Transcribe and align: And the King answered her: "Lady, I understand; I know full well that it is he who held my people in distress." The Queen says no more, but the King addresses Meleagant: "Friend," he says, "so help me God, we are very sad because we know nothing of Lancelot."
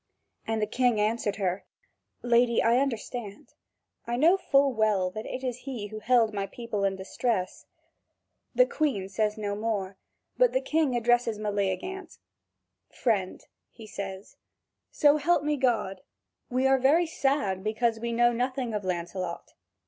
And 0.47 0.59
the 0.59 0.65
King 0.65 0.99
answered 0.99 1.35
her: 1.35 1.63
"Lady, 2.23 2.59
I 2.59 2.79
understand; 2.79 3.53
I 4.07 4.15
know 4.15 4.35
full 4.35 4.73
well 4.73 5.11
that 5.11 5.27
it 5.27 5.43
is 5.43 5.57
he 5.69 5.89
who 5.89 5.99
held 5.99 6.33
my 6.33 6.47
people 6.47 6.83
in 6.83 6.95
distress." 6.95 7.67
The 8.55 8.65
Queen 8.65 9.09
says 9.09 9.37
no 9.37 9.55
more, 9.55 9.97
but 10.39 10.53
the 10.53 10.59
King 10.61 10.95
addresses 10.95 11.37
Meleagant: 11.37 12.17
"Friend," 12.89 13.45
he 13.69 13.85
says, 13.85 14.37
"so 14.89 15.17
help 15.17 15.43
me 15.43 15.55
God, 15.55 16.01
we 16.49 16.65
are 16.65 16.79
very 16.79 17.05
sad 17.05 17.63
because 17.63 17.99
we 17.99 18.11
know 18.11 18.33
nothing 18.33 18.73
of 18.73 18.83
Lancelot." 18.83 19.53